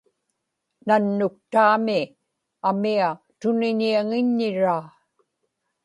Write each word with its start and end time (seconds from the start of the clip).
nannuktaami 0.85 2.01
amia 2.69 3.09
tuniñiaŋiññiraa 3.39 4.85